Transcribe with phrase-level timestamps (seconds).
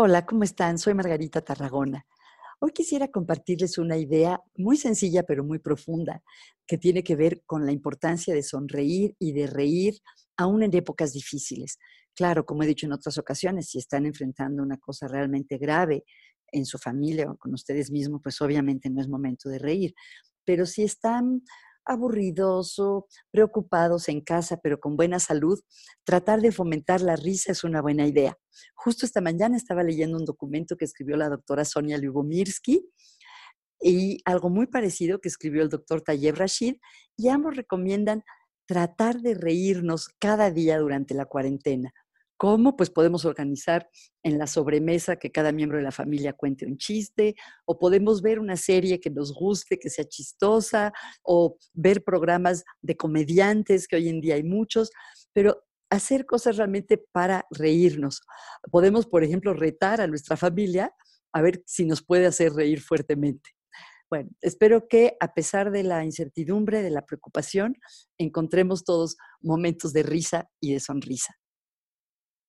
[0.00, 0.78] Hola, ¿cómo están?
[0.78, 2.06] Soy Margarita Tarragona.
[2.60, 6.22] Hoy quisiera compartirles una idea muy sencilla pero muy profunda
[6.68, 9.98] que tiene que ver con la importancia de sonreír y de reír
[10.36, 11.80] aún en épocas difíciles.
[12.14, 16.04] Claro, como he dicho en otras ocasiones, si están enfrentando una cosa realmente grave
[16.52, 19.94] en su familia o con ustedes mismos, pues obviamente no es momento de reír.
[20.44, 21.42] Pero si están
[21.88, 25.60] aburridos o preocupados en casa, pero con buena salud,
[26.04, 28.36] tratar de fomentar la risa es una buena idea.
[28.74, 32.88] Justo esta mañana estaba leyendo un documento que escribió la doctora Sonia Lyubomirsky
[33.80, 36.76] y algo muy parecido que escribió el doctor Tayeb Rashid,
[37.16, 38.22] y ambos recomiendan
[38.66, 41.92] tratar de reírnos cada día durante la cuarentena.
[42.38, 42.76] ¿Cómo?
[42.76, 43.90] Pues podemos organizar
[44.22, 47.34] en la sobremesa que cada miembro de la familia cuente un chiste,
[47.64, 50.92] o podemos ver una serie que nos guste, que sea chistosa,
[51.24, 54.92] o ver programas de comediantes, que hoy en día hay muchos,
[55.32, 58.20] pero hacer cosas realmente para reírnos.
[58.70, 60.94] Podemos, por ejemplo, retar a nuestra familia
[61.32, 63.50] a ver si nos puede hacer reír fuertemente.
[64.08, 67.74] Bueno, espero que a pesar de la incertidumbre, de la preocupación,
[68.16, 71.34] encontremos todos momentos de risa y de sonrisa.